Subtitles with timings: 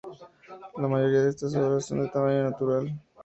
[0.77, 2.99] La mayoría de estas obras son de tamaño natural.